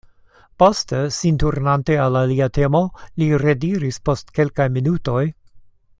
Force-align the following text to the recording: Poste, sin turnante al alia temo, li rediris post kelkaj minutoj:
Poste, 0.61 1.01
sin 1.17 1.37
turnante 1.43 1.99
al 2.05 2.17
alia 2.23 2.49
temo, 2.59 2.81
li 3.23 3.29
rediris 3.45 4.03
post 4.09 4.35
kelkaj 4.39 4.69
minutoj: 4.79 5.23